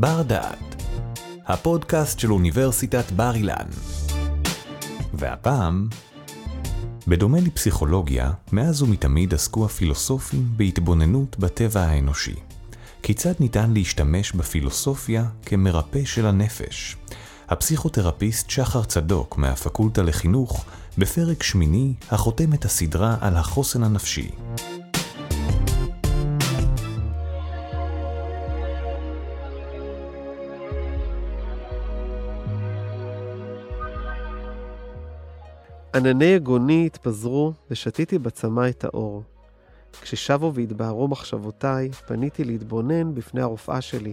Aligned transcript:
בר 0.00 0.22
דעת, 0.22 0.82
הפודקאסט 1.46 2.18
של 2.18 2.32
אוניברסיטת 2.32 3.12
בר 3.12 3.34
אילן. 3.34 3.66
והפעם, 5.14 5.88
בדומה 7.08 7.40
לפסיכולוגיה, 7.40 8.30
מאז 8.52 8.82
ומתמיד 8.82 9.34
עסקו 9.34 9.64
הפילוסופים 9.64 10.48
בהתבוננות 10.56 11.38
בטבע 11.38 11.80
האנושי. 11.80 12.34
כיצד 13.02 13.32
ניתן 13.40 13.70
להשתמש 13.74 14.32
בפילוסופיה 14.32 15.24
כמרפא 15.46 16.04
של 16.04 16.26
הנפש? 16.26 16.96
הפסיכותרפיסט 17.48 18.50
שחר 18.50 18.84
צדוק 18.84 19.38
מהפקולטה 19.38 20.02
לחינוך, 20.02 20.64
בפרק 20.98 21.42
שמיני 21.42 21.94
החותם 22.10 22.54
את 22.54 22.64
הסדרה 22.64 23.16
על 23.20 23.36
החוסן 23.36 23.82
הנפשי. 23.82 24.30
ענני 35.98 36.24
יגוני 36.24 36.86
התפזרו 36.86 37.52
ושתיתי 37.70 38.18
בצמא 38.18 38.68
את 38.68 38.84
האור. 38.84 39.22
כששבו 40.00 40.54
והתבהרו 40.54 41.08
מחשבותיי, 41.08 41.90
פניתי 41.92 42.44
להתבונן 42.44 43.14
בפני 43.14 43.40
הרופאה 43.40 43.80
שלי. 43.80 44.12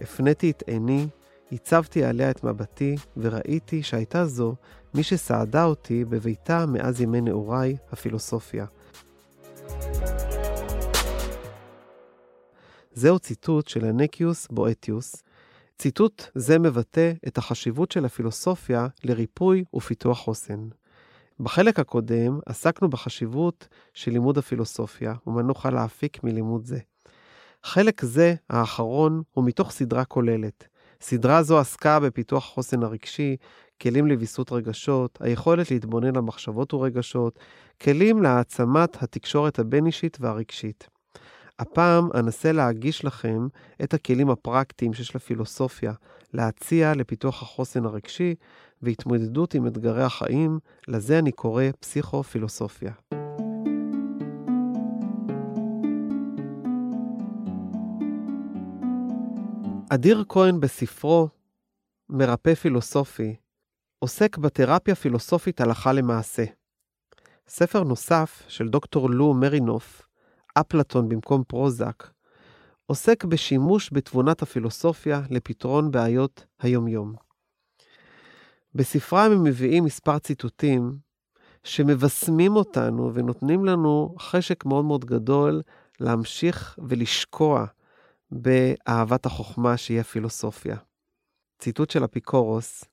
הפניתי 0.00 0.50
את 0.50 0.62
עיני, 0.66 1.06
הצבתי 1.52 2.04
עליה 2.04 2.30
את 2.30 2.44
מבטי, 2.44 2.96
וראיתי 3.16 3.82
שהייתה 3.82 4.26
זו 4.26 4.54
מי 4.94 5.02
שסעדה 5.02 5.64
אותי 5.64 6.04
בביתה 6.04 6.66
מאז 6.66 7.00
ימי 7.00 7.20
נעוריי, 7.20 7.76
הפילוסופיה. 7.92 8.66
זהו 12.94 13.18
ציטוט 13.18 13.68
של 13.68 13.84
הנקיוס 13.84 14.48
בואטיוס. 14.50 15.22
ציטוט 15.78 16.22
זה 16.34 16.58
מבטא 16.58 17.12
את 17.26 17.38
החשיבות 17.38 17.92
של 17.92 18.04
הפילוסופיה 18.04 18.86
לריפוי 19.04 19.64
ופיתוח 19.74 20.18
חוסן. 20.18 20.68
בחלק 21.40 21.78
הקודם 21.78 22.38
עסקנו 22.46 22.90
בחשיבות 22.90 23.68
של 23.94 24.10
לימוד 24.10 24.38
הפילוסופיה 24.38 25.14
ומה 25.26 25.42
נוכל 25.42 25.70
להפיק 25.70 26.24
מלימוד 26.24 26.64
זה. 26.64 26.78
חלק 27.64 28.04
זה, 28.04 28.34
האחרון, 28.50 29.22
הוא 29.32 29.44
מתוך 29.44 29.70
סדרה 29.70 30.04
כוללת. 30.04 30.68
סדרה 31.00 31.42
זו 31.42 31.58
עסקה 31.58 32.00
בפיתוח 32.00 32.44
חוסן 32.44 32.82
הרגשי, 32.82 33.36
כלים 33.82 34.06
לוויסות 34.06 34.52
רגשות, 34.52 35.18
היכולת 35.20 35.70
להתבונן 35.70 36.16
על 36.16 36.22
מחשבות 36.22 36.74
ורגשות, 36.74 37.38
כלים 37.82 38.22
להעצמת 38.22 39.02
התקשורת 39.02 39.58
הבין-אישית 39.58 40.18
והרגשית. 40.20 40.88
הפעם 41.58 42.08
אנסה 42.14 42.52
להגיש 42.52 43.04
לכם 43.04 43.46
את 43.84 43.94
הכלים 43.94 44.30
הפרקטיים 44.30 44.92
שיש 44.92 45.16
לפילוסופיה 45.16 45.92
להציע 46.34 46.94
לפיתוח 46.94 47.42
החוסן 47.42 47.84
הרגשי 47.84 48.34
והתמודדות 48.82 49.54
עם 49.54 49.66
אתגרי 49.66 50.02
החיים, 50.02 50.58
לזה 50.88 51.18
אני 51.18 51.32
קורא 51.32 51.64
פסיכו-פילוסופיה. 51.80 52.92
אדיר 59.90 60.24
כהן 60.28 60.60
בספרו 60.60 61.28
מרפא 62.08 62.54
פילוסופי 62.54 63.36
עוסק 63.98 64.38
בתרפיה 64.38 64.94
פילוסופית 64.94 65.60
הלכה 65.60 65.92
למעשה. 65.92 66.44
ספר 67.48 67.82
נוסף 67.82 68.42
של 68.48 68.68
דוקטור 68.68 69.10
לו 69.10 69.34
מרינוף, 69.34 70.02
אפלטון 70.54 71.08
במקום 71.08 71.44
פרוזק, 71.48 72.13
עוסק 72.86 73.24
בשימוש 73.24 73.90
בתבונת 73.92 74.42
הפילוסופיה 74.42 75.22
לפתרון 75.30 75.90
בעיות 75.90 76.44
היומיום. 76.60 77.14
בספרם 78.74 79.32
הם 79.32 79.44
מביאים 79.44 79.84
מספר 79.84 80.18
ציטוטים 80.18 80.98
שמבשמים 81.64 82.56
אותנו 82.56 83.14
ונותנים 83.14 83.64
לנו 83.64 84.14
חשק 84.18 84.64
מאוד 84.64 84.84
מאוד 84.84 85.04
גדול 85.04 85.62
להמשיך 86.00 86.78
ולשקוע 86.88 87.64
באהבת 88.30 89.26
החוכמה 89.26 89.76
שהיא 89.76 90.00
הפילוסופיה. 90.00 90.76
ציטוט 91.58 91.90
של 91.90 92.04
אפיקורוס, 92.04 92.84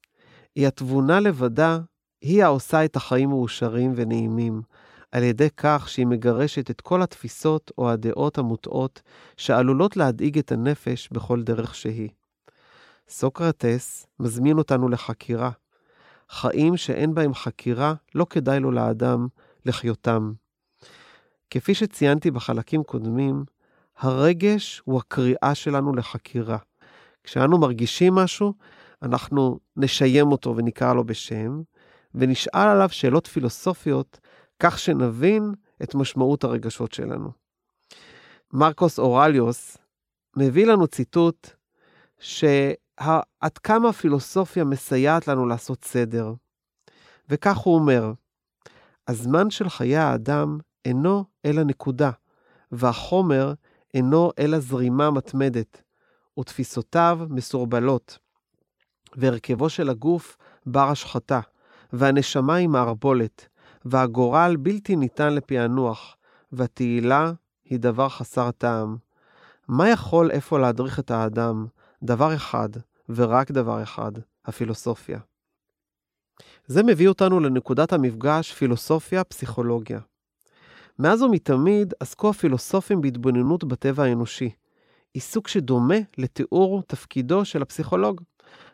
היא 0.56 0.68
התבונה 0.68 1.19
לבדה, 1.19 1.79
היא 2.22 2.44
העושה 2.44 2.85
את 2.85 2.96
החיים 2.96 3.29
מאושרים 3.29 3.94
ונעימים, 3.96 4.62
על 5.11 5.23
ידי 5.23 5.47
כך 5.57 5.89
שהיא 5.89 6.07
מגרשת 6.07 6.72
את 6.72 6.81
כל 6.81 7.01
התפיסות 7.01 7.72
או 7.77 7.89
הדעות 7.89 8.38
המוטעות 8.38 9.01
שעלולות 9.38 9.97
להדאיג 9.97 10.38
את 10.38 10.51
הנפש 10.51 11.09
בכל 11.11 11.44
דרך 11.44 11.75
שהיא. 11.75 12.09
סוקרטס 13.09 14.07
מזמין 14.19 14.57
אותנו 14.57 14.89
לחקירה. 14.89 15.51
חיים 16.29 16.77
שאין 16.77 17.13
בהם 17.13 17.33
חקירה, 17.33 17.94
לא 18.16 18.25
כדאי 18.29 18.59
לו 18.59 18.72
לאדם 18.72 19.27
לחיותם. 19.66 20.33
כפי 21.49 21.75
שציינתי 21.75 22.31
בחלקים 22.31 22.83
קודמים, 22.83 23.43
הרגש 23.97 24.81
הוא 24.85 24.97
הקריאה 24.97 25.55
שלנו 25.55 25.95
לחקירה. 25.95 26.57
כשאנו 27.23 27.57
מרגישים 27.57 28.16
משהו, 28.16 28.53
אנחנו 29.01 29.59
נשיים 29.78 30.31
אותו 30.31 30.57
ונקרא 30.57 30.93
לו 30.93 31.03
בשם, 31.03 31.61
ונשאל 32.16 32.67
עליו 32.67 32.89
שאלות 32.89 33.28
פילוסופיות, 33.28 34.19
כך 34.63 34.79
שנבין 34.79 35.53
את 35.83 35.95
משמעות 35.95 36.44
הרגשות 36.44 36.94
שלנו. 36.94 37.31
מרקוס 38.53 38.99
אורליוס 38.99 39.77
מביא 40.38 40.66
לנו 40.66 40.88
ציטוט 40.88 41.49
שעד 42.19 43.57
כמה 43.63 43.89
הפילוסופיה 43.89 44.63
מסייעת 44.63 45.27
לנו 45.27 45.45
לעשות 45.45 45.85
סדר. 45.85 46.33
וכך 47.29 47.57
הוא 47.57 47.75
אומר, 47.75 48.13
הזמן 49.07 49.49
של 49.49 49.69
חיי 49.69 49.97
האדם 49.97 50.57
אינו 50.85 51.25
אלא 51.45 51.63
נקודה, 51.63 52.11
והחומר 52.72 53.53
אינו 53.93 54.31
אלא 54.39 54.59
זרימה 54.59 55.11
מתמדת, 55.11 55.81
ותפיסותיו 56.39 57.19
מסורבלות, 57.29 58.17
והרכבו 59.16 59.69
של 59.69 59.89
הגוף 59.89 60.38
בר 60.66 60.89
השחתה, 60.89 61.39
והנשמה 61.93 62.55
היא 62.55 62.69
מערבולת, 62.69 63.47
והגורל 63.86 64.56
בלתי 64.59 64.96
ניתן 64.96 65.34
לפענוח, 65.34 66.18
והתהילה 66.52 67.31
היא 67.66 67.80
דבר 67.80 68.09
חסר 68.09 68.52
טעם. 68.52 68.97
מה 69.68 69.90
יכול 69.90 70.31
איפה 70.31 70.59
להדריך 70.59 71.00
את 71.00 71.12
האדם? 71.12 71.66
דבר 72.03 72.36
אחד, 72.36 72.70
ורק 73.09 73.52
דבר 73.52 73.84
אחד, 73.84 74.12
הפילוסופיה. 74.46 75.20
זה 76.68 76.84
מביא 76.84 77.08
אותנו 77.08 77.40
לנקודת 77.40 77.94
המפגש 77.94 78.53
פילוסופיה-פסיכולוגיה. 78.53 80.00
מאז 81.00 81.22
ומתמיד 81.22 81.94
עסקו 82.00 82.30
הפילוסופים 82.30 83.02
בהתבוננות 83.02 83.64
בטבע 83.64 84.03
האנושי, 84.03 84.50
עיסוק 85.14 85.47
שדומה 85.47 85.96
לתיאור 86.18 86.84
תפקידו 86.88 87.46
של 87.46 87.62
הפסיכולוג. 87.62 88.22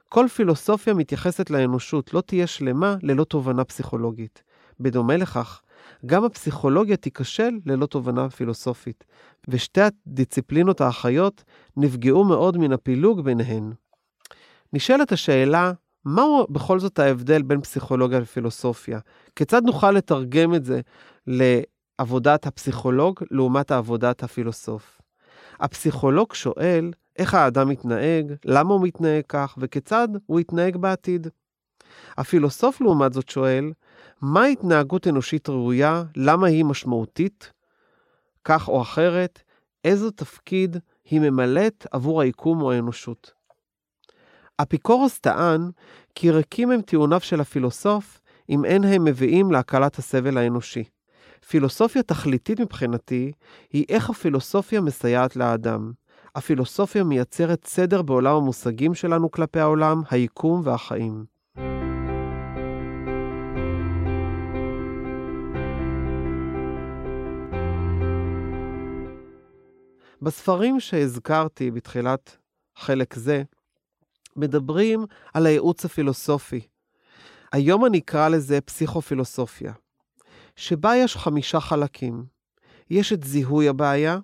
כל 0.09 0.27
פילוסופיה 0.27 0.93
מתייחסת 0.93 1.49
לאנושות, 1.49 2.13
לא 2.13 2.21
תהיה 2.21 2.47
שלמה 2.47 2.95
ללא 3.01 3.23
תובנה 3.23 3.63
פסיכולוגית. 3.63 4.43
בדומה 4.79 5.17
לכך, 5.17 5.61
גם 6.05 6.23
הפסיכולוגיה 6.23 6.97
תיכשל 6.97 7.51
ללא 7.65 7.85
תובנה 7.85 8.29
פילוסופית, 8.29 9.03
ושתי 9.47 9.81
הדיציפלינות 9.81 10.81
האחיות 10.81 11.43
נפגעו 11.77 12.23
מאוד 12.23 12.57
מן 12.57 12.73
הפילוג 12.73 13.21
ביניהן. 13.21 13.73
נשאלת 14.73 15.11
השאלה, 15.11 15.71
מהו 16.05 16.47
בכל 16.49 16.79
זאת 16.79 16.99
ההבדל 16.99 17.41
בין 17.41 17.61
פסיכולוגיה 17.61 18.19
לפילוסופיה? 18.19 18.99
כיצד 19.35 19.61
נוכל 19.63 19.91
לתרגם 19.91 20.55
את 20.55 20.65
זה 20.65 20.81
לעבודת 21.27 22.47
הפסיכולוג 22.47 23.19
לעומת 23.31 23.71
עבודת 23.71 24.23
הפילוסוף? 24.23 25.01
הפסיכולוג 25.59 26.33
שואל 26.33 26.91
איך 27.17 27.33
האדם 27.33 27.69
מתנהג, 27.69 28.33
למה 28.45 28.73
הוא 28.73 28.81
מתנהג 28.81 29.23
כך 29.27 29.55
וכיצד 29.57 30.07
הוא 30.25 30.39
יתנהג 30.39 30.77
בעתיד. 30.77 31.27
הפילוסוף 32.17 32.81
לעומת 32.81 33.13
זאת 33.13 33.29
שואל, 33.29 33.71
מה 34.21 34.45
התנהגות 34.45 35.07
אנושית 35.07 35.49
ראויה, 35.49 36.03
למה 36.15 36.47
היא 36.47 36.65
משמעותית, 36.65 37.51
כך 38.43 38.67
או 38.67 38.81
אחרת, 38.81 39.41
איזה 39.85 40.11
תפקיד 40.11 40.77
היא 41.05 41.19
ממלאת 41.19 41.87
עבור 41.91 42.21
היקום 42.21 42.61
או 42.61 42.71
האנושות. 42.71 43.33
אפיקורוס 44.61 45.19
טען 45.19 45.61
כי 46.15 46.31
ריקים 46.31 46.71
הם 46.71 46.81
טיעוניו 46.81 47.19
של 47.19 47.41
הפילוסוף 47.41 48.21
אם 48.49 48.65
אין 48.65 48.83
הם 48.83 49.03
מביאים 49.03 49.51
להקלת 49.51 49.99
הסבל 49.99 50.37
האנושי. 50.37 50.83
פילוסופיה 51.47 52.03
תכליתית 52.03 52.59
מבחינתי 52.59 53.31
היא 53.73 53.85
איך 53.89 54.09
הפילוסופיה 54.09 54.81
מסייעת 54.81 55.35
לאדם. 55.35 55.91
הפילוסופיה 56.35 57.03
מייצרת 57.03 57.65
סדר 57.65 58.01
בעולם 58.01 58.35
המושגים 58.35 58.93
שלנו 58.93 59.31
כלפי 59.31 59.59
העולם, 59.59 60.01
היקום 60.09 60.61
והחיים. 60.63 61.36
בספרים 70.21 70.79
שהזכרתי 70.79 71.71
בתחילת 71.71 72.37
חלק 72.75 73.13
זה, 73.13 73.43
מדברים 74.35 75.05
על 75.33 75.45
הייעוץ 75.45 75.85
הפילוסופי. 75.85 76.61
היום 77.51 77.85
אני 77.85 77.99
אקרא 77.99 78.29
לזה 78.29 78.61
פסיכופילוסופיה, 78.61 79.73
שבה 80.55 80.95
יש 80.95 81.17
חמישה 81.17 81.59
חלקים. 81.59 82.25
יש 82.89 83.13
את 83.13 83.23
זיהוי 83.23 83.67
הבעיה, 83.69 84.19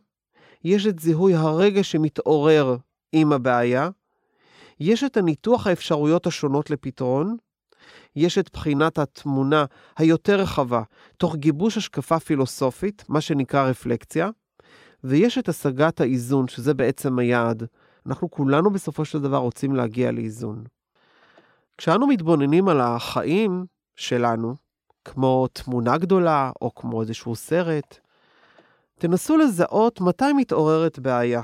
יש 0.64 0.88
את 0.88 1.00
זיהוי 1.00 1.34
הרגע 1.34 1.84
שמתעורר 1.84 2.78
עם 3.12 3.34
הבעיה, 3.34 3.90
יש 4.80 5.04
את 5.04 5.18
הניתוח 5.18 5.68
האפשרויות 5.68 6.28
השונות 6.28 6.70
לפתרון, 6.70 7.38
יש 8.16 8.38
את 8.38 8.50
בחינת 8.54 8.98
התמונה 8.98 9.66
היותר 9.98 10.40
רחבה, 10.40 10.84
תוך 11.18 11.36
גיבוש 11.36 11.78
השקפה 11.78 12.20
פילוסופית, 12.20 13.04
מה 13.10 13.22
שנקרא 13.22 13.70
רפלקציה, 13.70 14.30
ויש 15.04 15.38
את 15.38 15.50
השגת 15.50 16.02
האיזון, 16.02 16.48
שזה 16.48 16.74
בעצם 16.74 17.20
היעד. 17.20 17.64
אנחנו 18.06 18.32
כולנו 18.32 18.72
בסופו 18.72 19.06
של 19.06 19.22
דבר 19.22 19.38
רוצים 19.38 19.76
להגיע 19.76 20.12
לאיזון. 20.12 20.64
כשאנו 21.78 22.08
מתבוננים 22.08 22.68
על 22.68 22.82
החיים 22.82 23.66
שלנו, 23.96 24.56
כמו 25.06 25.48
תמונה 25.54 25.98
גדולה 25.98 26.52
או 26.62 26.76
כמו 26.76 27.02
איזשהו 27.02 27.36
סרט, 27.36 28.00
תנסו 29.00 29.38
לזהות 29.38 30.02
מתי 30.02 30.34
מתעוררת 30.34 31.00
בעיה. 31.00 31.42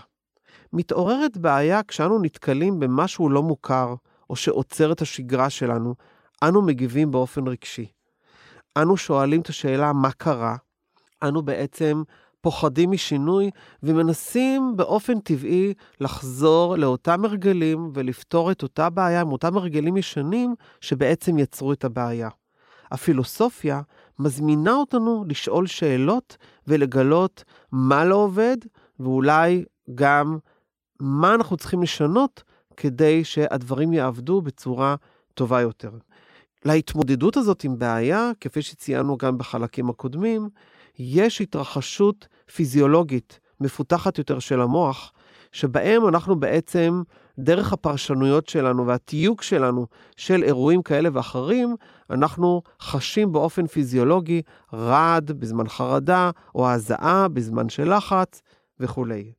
מתעוררת 0.73 1.37
בעיה 1.37 1.83
כשאנו 1.83 2.19
נתקלים 2.21 2.79
במשהו 2.79 3.29
לא 3.29 3.43
מוכר, 3.43 3.95
או 4.29 4.35
שעוצר 4.35 4.91
את 4.91 5.01
השגרה 5.01 5.49
שלנו, 5.49 5.95
אנו 6.43 6.61
מגיבים 6.61 7.11
באופן 7.11 7.47
רגשי. 7.47 7.91
אנו 8.77 8.97
שואלים 8.97 9.41
את 9.41 9.49
השאלה 9.49 9.93
מה 9.93 10.11
קרה, 10.11 10.55
אנו 11.23 11.41
בעצם 11.41 12.03
פוחדים 12.41 12.91
משינוי 12.91 13.49
ומנסים 13.83 14.73
באופן 14.75 15.19
טבעי 15.19 15.73
לחזור 15.99 16.75
לאותם 16.75 17.25
הרגלים 17.25 17.91
ולפתור 17.93 18.51
את 18.51 18.63
אותה 18.63 18.89
בעיה 18.89 19.21
עם 19.21 19.31
אותם 19.31 19.57
הרגלים 19.57 19.97
ישנים 19.97 20.55
שבעצם 20.81 21.37
יצרו 21.37 21.73
את 21.73 21.85
הבעיה. 21.85 22.29
הפילוסופיה 22.91 23.81
מזמינה 24.19 24.73
אותנו 24.73 25.25
לשאול 25.27 25.67
שאלות 25.67 26.37
ולגלות 26.67 27.43
מה 27.71 28.05
לא 28.05 28.15
עובד, 28.15 28.57
ואולי 28.99 29.65
גם 29.95 30.37
מה 30.99 31.35
אנחנו 31.35 31.57
צריכים 31.57 31.81
לשנות 31.81 32.43
כדי 32.77 33.23
שהדברים 33.23 33.93
יעבדו 33.93 34.41
בצורה 34.41 34.95
טובה 35.33 35.61
יותר. 35.61 35.91
להתמודדות 36.65 37.37
הזאת 37.37 37.63
עם 37.63 37.79
בעיה, 37.79 38.31
כפי 38.41 38.61
שציינו 38.61 39.17
גם 39.17 39.37
בחלקים 39.37 39.89
הקודמים, 39.89 40.49
יש 40.99 41.41
התרחשות 41.41 42.27
פיזיולוגית 42.55 43.39
מפותחת 43.59 44.17
יותר 44.17 44.39
של 44.39 44.61
המוח, 44.61 45.11
שבהם 45.51 46.07
אנחנו 46.07 46.39
בעצם, 46.39 47.01
דרך 47.39 47.73
הפרשנויות 47.73 48.49
שלנו 48.49 48.87
והתיוג 48.87 49.41
שלנו 49.41 49.87
של 50.17 50.43
אירועים 50.43 50.81
כאלה 50.81 51.09
ואחרים, 51.13 51.75
אנחנו 52.09 52.61
חשים 52.81 53.31
באופן 53.31 53.67
פיזיולוגי 53.67 54.41
רעד 54.73 55.31
בזמן 55.31 55.69
חרדה, 55.69 56.31
או 56.55 56.69
הזעה 56.69 57.27
בזמן 57.27 57.69
של 57.69 57.95
לחץ 57.95 58.41
וכולי. 58.79 59.31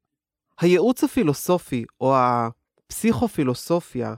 הייעוץ 0.60 1.04
הפילוסופי, 1.04 1.84
או 2.00 2.14
הפסיכופילוסופיה, 2.16 4.14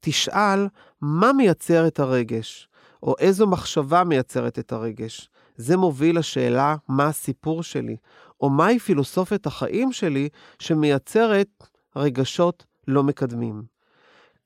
תשאל 0.00 0.68
מה 1.00 1.32
מייצר 1.32 1.86
את 1.86 2.00
הרגש, 2.00 2.68
או 3.02 3.14
איזו 3.18 3.46
מחשבה 3.46 4.04
מייצרת 4.04 4.58
את 4.58 4.72
הרגש. 4.72 5.30
זה 5.56 5.76
מוביל 5.76 6.18
לשאלה 6.18 6.76
מה 6.88 7.06
הסיפור 7.06 7.62
שלי, 7.62 7.96
או 8.40 8.50
מהי 8.50 8.78
פילוסופיית 8.78 9.46
החיים 9.46 9.92
שלי 9.92 10.28
שמייצרת 10.58 11.48
רגשות 11.96 12.64
לא 12.88 13.02
מקדמים. 13.02 13.62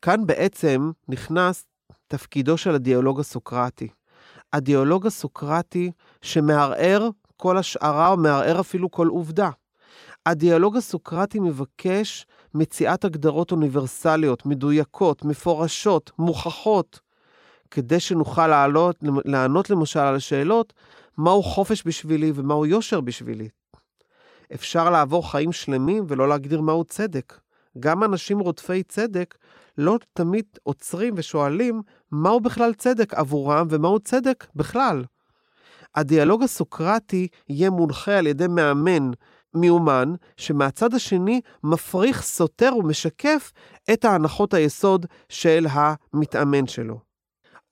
כאן 0.03 0.27
בעצם 0.27 0.91
נכנס 1.09 1.67
תפקידו 2.09 2.57
של 2.57 2.75
הדיאלוג 2.75 3.21
הסוקרטי. 3.21 3.89
הדיאלוג 4.53 5.07
הסוקרטי 5.07 5.91
שמערער 6.23 7.09
כל 7.37 7.57
השערה 7.57 8.09
או 8.09 8.17
מערער 8.17 8.61
אפילו 8.61 8.91
כל 8.91 9.07
עובדה. 9.07 9.51
הדיאלוג 10.27 10.77
הסוקרטי 10.77 11.41
מבקש 11.41 12.27
מציאת 12.55 13.05
הגדרות 13.05 13.53
אוניברסליות, 13.53 14.47
מדויקות, 14.47 15.25
מפורשות, 15.25 16.11
מוכחות, 16.19 17.01
כדי 17.71 18.01
שנוכל 18.01 18.67
לענות 19.25 19.71
למשל 19.71 20.01
על 20.01 20.15
השאלות 20.15 20.73
מהו 21.21 21.43
חופש 21.43 21.83
בשבילי 21.87 22.33
ומהו 22.35 22.67
יושר 22.67 23.01
בשבילי. 23.01 23.49
אפשר 24.55 24.91
לעבור 24.91 25.31
חיים 25.31 25.53
שלמים 25.53 26.05
ולא 26.09 26.29
להגדיר 26.29 26.61
מהו 26.61 26.85
צדק. 26.85 27.41
גם 27.81 28.05
אנשים 28.05 28.39
רודפי 28.39 28.83
צדק 28.83 29.39
לא 29.79 29.99
תמיד 30.13 30.45
עוצרים 30.63 31.15
ושואלים 31.17 31.83
מהו 32.13 32.41
בכלל 32.41 32.75
צדק 32.75 33.15
עבורם 33.15 33.67
ומהו 33.71 34.01
צדק 34.01 34.47
בכלל. 34.57 35.05
הדיאלוג 35.95 36.43
הסוקרטי 36.43 37.29
יהיה 37.49 37.71
מונחה 37.71 38.19
על 38.19 38.27
ידי 38.27 38.47
מאמן 38.47 39.11
מיומן, 39.55 40.15
שמהצד 40.37 40.95
השני 40.95 41.41
מפריך, 41.65 42.23
סותר 42.23 42.73
ומשקף 42.79 43.53
את 43.93 44.05
ההנחות 44.05 44.55
היסוד 44.55 45.07
של 45.29 45.67
המתאמן 45.71 46.67
שלו. 46.67 47.01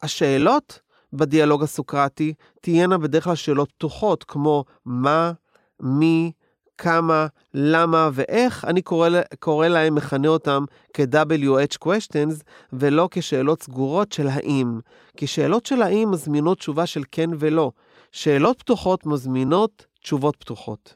השאלות 0.02 0.80
בדיאלוג 1.12 1.62
הסוקרטי 1.62 2.34
תהיינה 2.60 2.98
בדרך 2.98 3.24
כלל 3.24 3.34
שאלות 3.34 3.72
פתוחות, 3.72 4.24
כמו 4.24 4.64
מה, 4.84 5.32
מי, 5.80 6.32
כמה, 6.78 7.26
למה 7.54 8.10
ואיך, 8.12 8.64
אני 8.64 8.82
קורא, 8.82 9.08
קורא 9.38 9.68
להם, 9.68 9.94
מכנה 9.94 10.28
אותם 10.28 10.64
כ-WH 10.94 11.84
questions, 11.84 12.42
ולא 12.72 13.08
כשאלות 13.10 13.62
סגורות 13.62 14.12
של 14.12 14.28
האם. 14.28 14.80
כי 15.16 15.26
שאלות 15.26 15.66
של 15.66 15.82
האם 15.82 16.10
מזמינות 16.10 16.58
תשובה 16.58 16.86
של 16.86 17.02
כן 17.12 17.30
ולא. 17.38 17.72
שאלות 18.12 18.58
פתוחות 18.58 19.06
מזמינות 19.06 19.86
תשובות 20.02 20.36
פתוחות. 20.36 20.94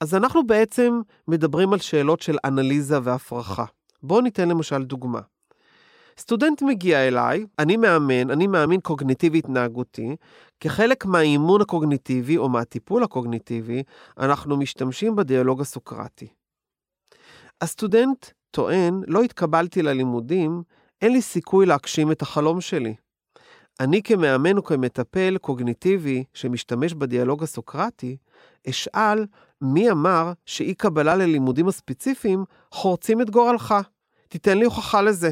אז 0.00 0.14
אנחנו 0.14 0.46
בעצם 0.46 1.00
מדברים 1.28 1.72
על 1.72 1.78
שאלות 1.78 2.22
של 2.22 2.36
אנליזה 2.44 2.98
והפרחה. 3.02 3.64
בואו 4.02 4.20
ניתן 4.20 4.48
למשל 4.48 4.84
דוגמה. 4.84 5.20
סטודנט 6.18 6.62
מגיע 6.62 7.08
אליי, 7.08 7.46
אני 7.58 7.76
מאמן, 7.76 8.30
אני 8.30 8.46
מאמין 8.46 8.80
קוגניטיבי 8.80 9.38
התנהגותי. 9.38 10.16
כחלק 10.60 11.06
מהאימון 11.06 11.60
הקוגניטיבי 11.60 12.36
או 12.36 12.48
מהטיפול 12.48 13.02
הקוגניטיבי, 13.02 13.82
אנחנו 14.18 14.56
משתמשים 14.56 15.16
בדיאלוג 15.16 15.60
הסוקרטי. 15.60 16.28
הסטודנט 17.60 18.26
טוען, 18.50 19.00
לא 19.06 19.22
התקבלתי 19.22 19.82
ללימודים, 19.82 20.62
אין 21.02 21.12
לי 21.12 21.22
סיכוי 21.22 21.66
להגשים 21.66 22.12
את 22.12 22.22
החלום 22.22 22.60
שלי. 22.60 22.94
אני 23.80 24.02
כמאמן 24.02 24.58
וכמטפל 24.58 25.38
קוגניטיבי 25.38 26.24
שמשתמש 26.34 26.94
בדיאלוג 26.94 27.42
הסוקרטי, 27.42 28.16
אשאל 28.68 29.26
מי 29.60 29.90
אמר 29.90 30.32
שאי 30.46 30.74
קבלה 30.74 31.16
ללימודים 31.16 31.68
הספציפיים 31.68 32.44
חורצים 32.72 33.20
את 33.20 33.30
גורלך? 33.30 33.74
תיתן 34.28 34.58
לי 34.58 34.64
הוכחה 34.64 35.02
לזה. 35.02 35.30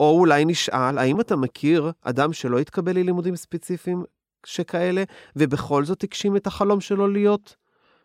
או 0.00 0.18
אולי 0.18 0.44
נשאל, 0.44 0.98
האם 0.98 1.20
אתה 1.20 1.36
מכיר 1.36 1.92
אדם 2.02 2.32
שלא 2.32 2.58
התקבל 2.58 2.92
ללימודים 2.92 3.36
ספציפיים 3.36 4.04
שכאלה, 4.46 5.04
ובכל 5.36 5.84
זאת 5.84 6.04
הגשים 6.04 6.36
את 6.36 6.46
החלום 6.46 6.80
שלו 6.80 7.08
להיות 7.08 7.56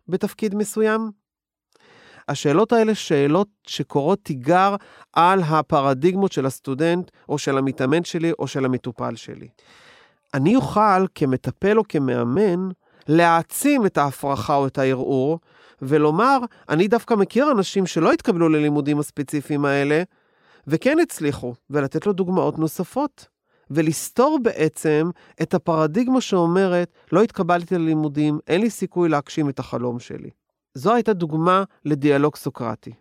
בתפקיד 0.07 0.55
מסוים? 0.55 1.11
השאלות 2.27 2.73
האלה 2.73 2.95
שאלות 2.95 3.47
שקורות 3.67 4.19
תיגר 4.23 4.75
על 5.13 5.41
הפרדיגמות 5.43 6.31
של 6.31 6.45
הסטודנט, 6.45 7.11
או 7.29 7.37
של 7.37 7.57
המתאמן 7.57 8.03
שלי, 8.03 8.31
או 8.39 8.47
של 8.47 8.65
המטופל 8.65 9.15
שלי. 9.15 9.47
אני 10.33 10.55
אוכל 10.55 11.07
כמטפל 11.15 11.77
או 11.77 11.83
כמאמן 11.89 12.69
להעצים 13.07 13.85
את 13.85 13.97
ההפרחה 13.97 14.55
או 14.55 14.67
את 14.67 14.77
הערעור, 14.77 15.39
ולומר, 15.81 16.37
אני 16.69 16.87
דווקא 16.87 17.13
מכיר 17.13 17.51
אנשים 17.51 17.85
שלא 17.85 18.11
התקבלו 18.11 18.49
ללימודים 18.49 18.99
הספציפיים 18.99 19.65
האלה, 19.65 20.03
וכן 20.67 20.97
הצליחו, 20.99 21.53
ולתת 21.69 22.05
לו 22.05 22.13
דוגמאות 22.13 22.59
נוספות. 22.59 23.27
ולסתור 23.71 24.39
בעצם 24.43 25.09
את 25.41 25.53
הפרדיגמה 25.53 26.21
שאומרת, 26.21 26.91
לא 27.11 27.23
התקבלתי 27.23 27.75
ללימודים, 27.75 28.39
אין 28.47 28.61
לי 28.61 28.69
סיכוי 28.69 29.09
להגשים 29.09 29.49
את 29.49 29.59
החלום 29.59 29.99
שלי. 29.99 30.29
זו 30.73 30.93
הייתה 30.93 31.13
דוגמה 31.13 31.63
לדיאלוג 31.85 32.35
סוקרטי. 32.35 32.93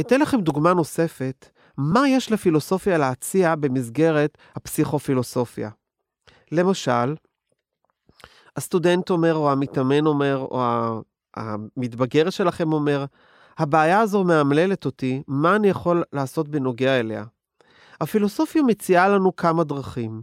אתן 0.00 0.20
לכם 0.20 0.40
דוגמה 0.40 0.74
נוספת, 0.74 1.48
מה 1.76 2.08
יש 2.08 2.32
לפילוסופיה 2.32 2.98
להציע 2.98 3.54
במסגרת 3.54 4.38
הפסיכופילוסופיה. 4.56 5.70
למשל, 6.52 7.14
הסטודנט 8.56 9.10
אומר, 9.10 9.34
או 9.34 9.52
המתאמן 9.52 10.06
אומר, 10.06 10.36
או 10.36 10.62
המתבגר 11.36 12.30
שלכם 12.30 12.72
אומר, 12.72 13.04
הבעיה 13.58 14.00
הזו 14.00 14.24
מאמללת 14.24 14.84
אותי, 14.84 15.22
מה 15.28 15.56
אני 15.56 15.68
יכול 15.68 16.02
לעשות 16.12 16.48
בנוגע 16.48 17.00
אליה? 17.00 17.24
הפילוסופיה 18.00 18.62
מציעה 18.62 19.08
לנו 19.08 19.36
כמה 19.36 19.64
דרכים. 19.64 20.22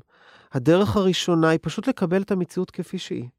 הדרך 0.51 0.95
הראשונה 0.95 1.49
היא 1.49 1.59
פשוט 1.61 1.87
לקבל 1.87 2.21
את 2.21 2.31
המציאות 2.31 2.71
כפי 2.71 2.97
שהיא. 2.97 3.29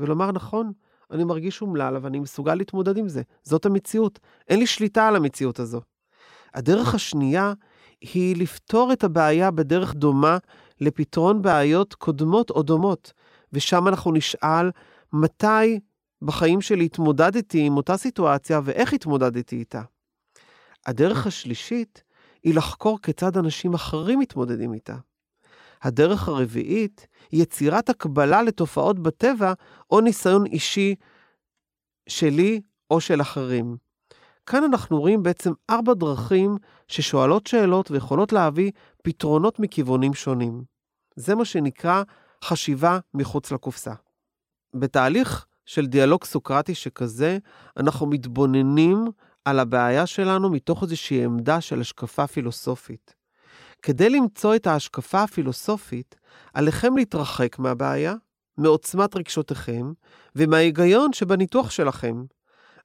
ולומר, 0.00 0.32
נכון, 0.32 0.72
אני 1.10 1.24
מרגיש 1.24 1.62
אומלל, 1.62 1.96
אבל 1.96 2.06
אני 2.06 2.18
מסוגל 2.18 2.54
להתמודד 2.54 2.96
עם 2.96 3.08
זה. 3.08 3.22
זאת 3.42 3.66
המציאות. 3.66 4.18
אין 4.48 4.58
לי 4.58 4.66
שליטה 4.66 5.08
על 5.08 5.16
המציאות 5.16 5.58
הזו. 5.58 5.80
הדרך 6.54 6.94
השנייה 6.94 7.52
היא 8.00 8.36
לפתור 8.36 8.92
את 8.92 9.04
הבעיה 9.04 9.50
בדרך 9.50 9.94
דומה 9.94 10.38
לפתרון 10.80 11.42
בעיות 11.42 11.94
קודמות 11.94 12.50
או 12.50 12.62
דומות, 12.62 13.12
ושם 13.52 13.88
אנחנו 13.88 14.12
נשאל 14.12 14.70
מתי 15.12 15.80
בחיים 16.22 16.60
שלי 16.60 16.84
התמודדתי 16.84 17.66
עם 17.66 17.76
אותה 17.76 17.96
סיטואציה 17.96 18.60
ואיך 18.64 18.92
התמודדתי 18.92 19.56
איתה. 19.56 19.82
הדרך 20.86 21.26
השלישית 21.26 22.02
היא 22.42 22.54
לחקור 22.54 22.98
כיצד 23.02 23.36
אנשים 23.36 23.74
אחרים 23.74 24.18
מתמודדים 24.18 24.74
איתה. 24.74 24.96
הדרך 25.82 26.28
הרביעית 26.28 27.06
היא 27.30 27.42
יצירת 27.42 27.88
הקבלה 27.88 28.42
לתופעות 28.42 28.98
בטבע 28.98 29.52
או 29.90 30.00
ניסיון 30.00 30.46
אישי 30.46 30.94
שלי 32.08 32.60
או 32.90 33.00
של 33.00 33.20
אחרים. 33.20 33.76
כאן 34.46 34.64
אנחנו 34.64 35.00
רואים 35.00 35.22
בעצם 35.22 35.52
ארבע 35.70 35.94
דרכים 35.94 36.56
ששואלות 36.88 37.46
שאלות 37.46 37.90
ויכולות 37.90 38.32
להביא 38.32 38.70
פתרונות 39.02 39.60
מכיוונים 39.60 40.14
שונים. 40.14 40.64
זה 41.16 41.34
מה 41.34 41.44
שנקרא 41.44 42.02
חשיבה 42.44 42.98
מחוץ 43.14 43.52
לקופסה. 43.52 43.92
בתהליך 44.74 45.46
של 45.68 45.86
דיאלוג 45.86 46.24
סוקרטי 46.24 46.74
שכזה, 46.74 47.38
אנחנו 47.76 48.06
מתבוננים 48.06 49.04
על 49.44 49.58
הבעיה 49.58 50.06
שלנו 50.06 50.50
מתוך 50.50 50.82
איזושהי 50.82 51.24
עמדה 51.24 51.60
של 51.60 51.80
השקפה 51.80 52.26
פילוסופית. 52.26 53.14
כדי 53.82 54.10
למצוא 54.10 54.54
את 54.54 54.66
ההשקפה 54.66 55.22
הפילוסופית, 55.22 56.16
עליכם 56.54 56.96
להתרחק 56.96 57.58
מהבעיה, 57.58 58.14
מעוצמת 58.58 59.16
רגשותיכם 59.16 59.92
ומההיגיון 60.36 61.12
שבניתוח 61.12 61.70
שלכם. 61.70 62.24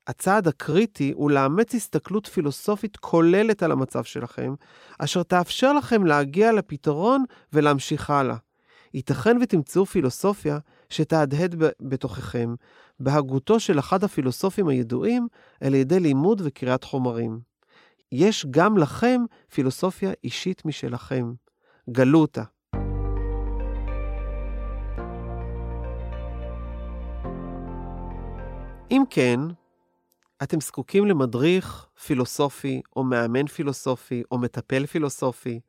הצעד 0.08 0.48
הקריטי 0.48 1.12
הוא 1.16 1.32
לאמץ 1.32 1.76
הסתכלות 1.76 2.28
פילוסופית 2.28 2.98
כוללת 2.98 3.64
על 3.64 3.72
המצב 3.72 4.04
שלכם, 4.04 4.54
אשר 5.00 5.24
תאפשר 5.24 5.74
לכם 5.74 6.06
להגיע 6.06 6.52
לפתרון 6.52 7.24
ולהמשיך 7.54 8.10
הלאה. 8.10 8.36
ייתכן 8.94 9.38
ותמצאו 9.42 9.86
פילוסופיה 9.86 10.58
שתהדהד 10.90 11.56
בתוככם, 11.82 12.56
בהגותו 13.00 13.60
של 13.60 13.80
אחד 13.80 14.04
הפילוסופים 14.04 14.68
הידועים 14.68 15.28
על 15.62 15.76
ידי 15.76 16.00
לימוד 16.00 16.42
וקריאת 16.46 16.84
חומרים. 16.84 17.40
יש 18.12 18.46
גם 18.52 18.78
לכם 18.78 19.22
פילוסופיה 19.54 20.12
אישית 20.24 20.66
משלכם. 20.66 21.34
גלו 21.90 22.20
אותה. 22.20 22.44
אם 28.92 29.04
כן, 29.10 29.40
אתם 30.44 30.62
זקוקים 30.62 31.06
למדריך 31.06 31.88
פילוסופי, 32.06 32.82
או 32.96 33.04
מאמן 33.04 33.48
פילוסופי, 33.48 34.24
או 34.32 34.38
מטפל 34.38 34.86
פילוסופי, 34.86 35.60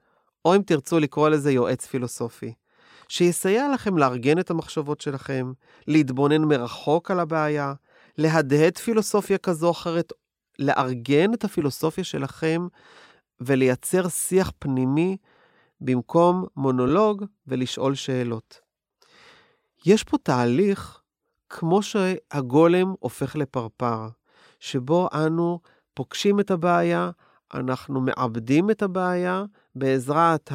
או 0.44 0.56
אם 0.56 0.62
תרצו 0.62 1.00
לקרוא 1.00 1.28
לזה 1.28 1.52
יועץ 1.52 1.86
פילוסופי, 1.86 2.54
שיסייע 3.08 3.68
לכם 3.74 3.98
לארגן 3.98 4.38
את 4.38 4.50
המחשבות 4.50 5.00
שלכם, 5.00 5.52
להתבונן 5.86 6.44
מרחוק 6.44 7.10
על 7.10 7.20
הבעיה, 7.20 7.74
להדהד 8.18 8.78
פילוסופיה 8.78 9.38
כזו 9.38 9.66
או 9.66 9.72
אחרת, 9.72 10.12
לארגן 10.58 11.34
את 11.34 11.44
הפילוסופיה 11.44 12.04
שלכם 12.04 12.66
ולייצר 13.40 14.08
שיח 14.08 14.52
פנימי 14.58 15.16
במקום 15.80 16.46
מונולוג 16.56 17.24
ולשאול 17.46 17.94
שאלות. 17.94 18.60
יש 19.86 20.04
פה 20.04 20.18
תהליך 20.18 21.00
כמו 21.48 21.82
שהגולם 21.82 22.94
הופך 23.00 23.36
לפרפר, 23.36 24.08
שבו 24.60 25.08
אנו 25.14 25.60
פוגשים 25.94 26.40
את 26.40 26.50
הבעיה, 26.50 27.10
אנחנו 27.54 28.00
מעבדים 28.00 28.70
את 28.70 28.82
הבעיה, 28.82 29.44
בעזרת 29.74 30.52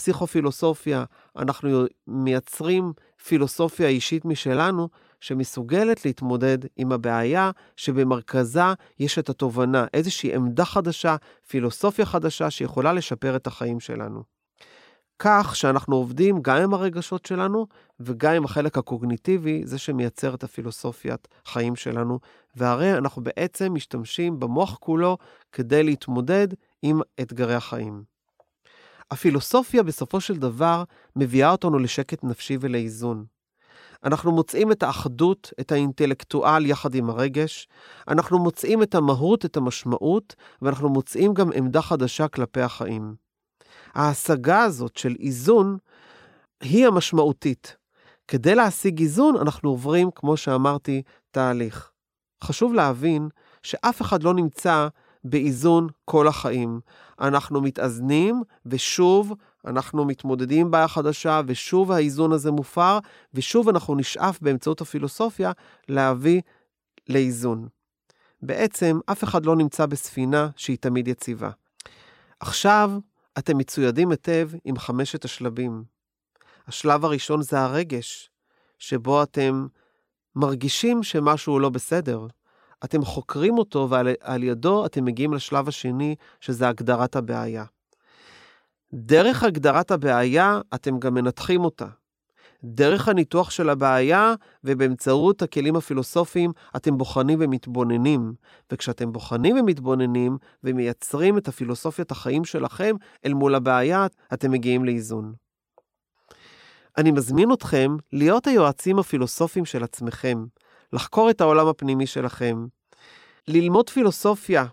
הפסיכופילוסופיה 0.00 1.04
אנחנו 1.36 1.84
מייצרים 2.06 2.92
פילוסופיה 3.24 3.88
אישית 3.88 4.24
משלנו, 4.24 4.88
שמסוגלת 5.20 6.04
להתמודד 6.04 6.58
עם 6.76 6.92
הבעיה 6.92 7.50
שבמרכזה 7.76 8.62
יש 8.98 9.18
את 9.18 9.28
התובנה, 9.28 9.86
איזושהי 9.94 10.34
עמדה 10.34 10.64
חדשה, 10.64 11.16
פילוסופיה 11.48 12.06
חדשה 12.06 12.50
שיכולה 12.50 12.92
לשפר 12.92 13.36
את 13.36 13.46
החיים 13.46 13.80
שלנו. 13.80 14.22
כך 15.18 15.56
שאנחנו 15.56 15.96
עובדים 15.96 16.42
גם 16.42 16.56
עם 16.56 16.74
הרגשות 16.74 17.26
שלנו 17.26 17.66
וגם 18.00 18.34
עם 18.34 18.44
החלק 18.44 18.78
הקוגניטיבי, 18.78 19.62
זה 19.64 19.78
שמייצר 19.78 20.34
את 20.34 20.44
הפילוסופיית 20.44 21.28
חיים 21.46 21.76
שלנו, 21.76 22.18
והרי 22.56 22.98
אנחנו 22.98 23.22
בעצם 23.22 23.74
משתמשים 23.74 24.40
במוח 24.40 24.76
כולו 24.80 25.18
כדי 25.52 25.82
להתמודד 25.82 26.48
עם 26.82 27.00
אתגרי 27.20 27.54
החיים. 27.54 28.09
הפילוסופיה 29.10 29.82
בסופו 29.82 30.20
של 30.20 30.36
דבר 30.36 30.84
מביאה 31.16 31.50
אותנו 31.50 31.78
לשקט 31.78 32.24
נפשי 32.24 32.56
ולאיזון. 32.60 33.24
אנחנו 34.04 34.32
מוצאים 34.32 34.72
את 34.72 34.82
האחדות, 34.82 35.52
את 35.60 35.72
האינטלקטואל 35.72 36.66
יחד 36.66 36.94
עם 36.94 37.10
הרגש, 37.10 37.68
אנחנו 38.08 38.38
מוצאים 38.38 38.82
את 38.82 38.94
המהות, 38.94 39.44
את 39.44 39.56
המשמעות, 39.56 40.34
ואנחנו 40.62 40.88
מוצאים 40.88 41.34
גם 41.34 41.52
עמדה 41.54 41.82
חדשה 41.82 42.28
כלפי 42.28 42.60
החיים. 42.60 43.14
ההשגה 43.94 44.62
הזאת 44.62 44.96
של 44.96 45.16
איזון 45.20 45.78
היא 46.60 46.86
המשמעותית. 46.86 47.76
כדי 48.28 48.54
להשיג 48.54 49.00
איזון, 49.00 49.36
אנחנו 49.36 49.70
עוברים, 49.70 50.10
כמו 50.14 50.36
שאמרתי, 50.36 51.02
תהליך. 51.30 51.90
חשוב 52.44 52.74
להבין 52.74 53.28
שאף 53.62 54.02
אחד 54.02 54.22
לא 54.22 54.34
נמצא 54.34 54.88
באיזון 55.24 55.88
כל 56.04 56.28
החיים. 56.28 56.80
אנחנו 57.20 57.60
מתאזנים, 57.60 58.42
ושוב 58.66 59.34
אנחנו 59.66 60.04
מתמודדים 60.04 60.66
עם 60.66 60.70
בעיה 60.70 60.88
חדשה, 60.88 61.40
ושוב 61.46 61.92
האיזון 61.92 62.32
הזה 62.32 62.50
מופר, 62.50 62.98
ושוב 63.34 63.68
אנחנו 63.68 63.94
נשאף 63.94 64.38
באמצעות 64.40 64.80
הפילוסופיה 64.80 65.52
להביא 65.88 66.40
לאיזון. 67.08 67.68
בעצם, 68.42 69.00
אף 69.06 69.24
אחד 69.24 69.46
לא 69.46 69.56
נמצא 69.56 69.86
בספינה 69.86 70.48
שהיא 70.56 70.78
תמיד 70.80 71.08
יציבה. 71.08 71.50
עכשיו, 72.40 72.90
אתם 73.38 73.58
מצוידים 73.58 74.10
היטב 74.10 74.50
עם 74.64 74.78
חמשת 74.78 75.24
השלבים. 75.24 75.84
השלב 76.66 77.04
הראשון 77.04 77.42
זה 77.42 77.60
הרגש, 77.60 78.30
שבו 78.78 79.22
אתם 79.22 79.66
מרגישים 80.36 81.02
שמשהו 81.02 81.58
לא 81.58 81.68
בסדר. 81.68 82.26
אתם 82.84 83.04
חוקרים 83.04 83.58
אותו 83.58 83.88
ועל 83.90 84.42
ידו 84.42 84.86
אתם 84.86 85.04
מגיעים 85.04 85.34
לשלב 85.34 85.68
השני, 85.68 86.14
שזה 86.40 86.68
הגדרת 86.68 87.16
הבעיה. 87.16 87.64
דרך 88.92 89.42
הגדרת 89.42 89.90
הבעיה, 89.90 90.60
אתם 90.74 90.98
גם 90.98 91.14
מנתחים 91.14 91.64
אותה. 91.64 91.86
דרך 92.64 93.08
הניתוח 93.08 93.50
של 93.50 93.70
הבעיה 93.70 94.34
ובאמצעות 94.64 95.42
הכלים 95.42 95.76
הפילוסופיים 95.76 96.52
אתם 96.76 96.98
בוחנים 96.98 97.38
ומתבוננים. 97.42 98.34
וכשאתם 98.72 99.12
בוחנים 99.12 99.56
ומתבוננים 99.56 100.38
ומייצרים 100.64 101.38
את 101.38 101.48
הפילוסופיית 101.48 102.10
החיים 102.10 102.44
שלכם 102.44 102.96
אל 103.26 103.34
מול 103.34 103.54
הבעיה, 103.54 104.06
אתם 104.32 104.50
מגיעים 104.50 104.84
לאיזון. 104.84 105.32
אני 106.98 107.10
מזמין 107.10 107.52
אתכם 107.52 107.96
להיות 108.12 108.46
היועצים 108.46 108.98
הפילוסופיים 108.98 109.64
של 109.64 109.84
עצמכם, 109.84 110.44
לחקור 110.92 111.30
את 111.30 111.40
העולם 111.40 111.66
הפנימי 111.68 112.06
שלכם, 112.06 112.66
ללמוד 113.48 113.90
פילוסופיה 113.90 114.66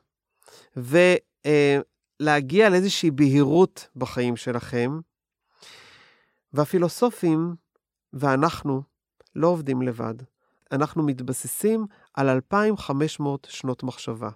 ולהגיע 0.76 2.66
אה, 2.66 2.70
לאיזושהי 2.70 3.12
בהירות 3.12 3.88
בחיים 3.96 4.36
שלכם. 4.36 5.00
והפילוסופים 6.54 7.56
ואנחנו 8.14 8.82
לא 9.36 9.48
עובדים 9.48 9.82
לבד. 9.82 10.16
אנחנו 10.72 11.04
מתבססים 11.04 11.86
על 12.14 12.30
2,500 12.30 13.48
שנות 13.50 13.84
מחשבה. 13.84 14.30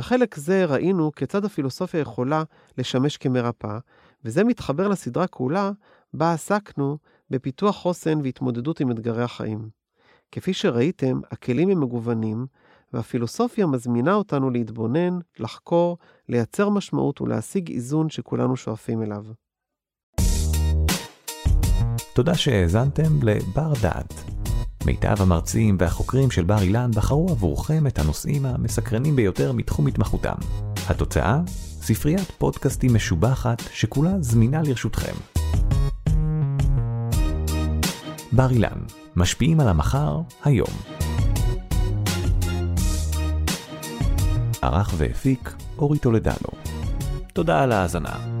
בחלק 0.00 0.34
זה 0.34 0.64
ראינו 0.64 1.12
כיצד 1.12 1.44
הפילוסופיה 1.44 2.00
יכולה 2.00 2.42
לשמש 2.78 3.16
כמרפאה, 3.16 3.78
וזה 4.24 4.44
מתחבר 4.44 4.88
לסדרה 4.88 5.26
כולה 5.26 5.70
בה 6.14 6.32
עסקנו 6.32 6.98
בפיתוח 7.30 7.76
חוסן 7.76 8.20
והתמודדות 8.22 8.80
עם 8.80 8.90
אתגרי 8.90 9.22
החיים. 9.22 9.68
כפי 10.32 10.52
שראיתם, 10.52 11.20
הכלים 11.30 11.68
הם 11.68 11.80
מגוונים, 11.80 12.46
והפילוסופיה 12.92 13.66
מזמינה 13.66 14.14
אותנו 14.14 14.50
להתבונן, 14.50 15.18
לחקור, 15.38 15.98
לייצר 16.28 16.68
משמעות 16.68 17.20
ולהשיג 17.20 17.70
איזון 17.70 18.10
שכולנו 18.10 18.56
שואפים 18.56 19.02
אליו. 19.02 19.24
תודה 22.14 22.34
שהאזנתם 22.34 23.22
לבר 23.22 23.72
דעת. 23.82 24.39
מיטב 24.86 25.22
המרצים 25.22 25.76
והחוקרים 25.80 26.30
של 26.30 26.44
בר 26.44 26.62
אילן 26.62 26.90
בחרו 26.94 27.28
עבורכם 27.30 27.86
את 27.86 27.98
הנושאים 27.98 28.46
המסקרנים 28.46 29.16
ביותר 29.16 29.52
מתחום 29.52 29.86
התמחותם. 29.86 30.34
התוצאה? 30.88 31.40
ספריית 31.82 32.30
פודקאסטים 32.38 32.94
משובחת 32.94 33.62
שכולה 33.72 34.10
זמינה 34.20 34.62
לרשותכם. 34.62 35.12
בר 38.32 38.50
אילן, 38.50 38.78
משפיעים 39.16 39.60
על 39.60 39.68
המחר, 39.68 40.20
היום. 40.44 41.00
ערך 44.62 44.94
והפיק 44.96 45.54
אורי 45.78 45.98
טולדנו. 45.98 46.50
תודה 47.32 47.62
על 47.62 47.72
ההאזנה. 47.72 48.39